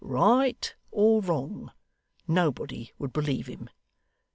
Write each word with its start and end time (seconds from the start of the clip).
Right 0.03 0.73
or 0.89 1.21
wrong, 1.21 1.71
nobody 2.27 2.91
would 2.97 3.13
believe 3.13 3.45
him. 3.45 3.69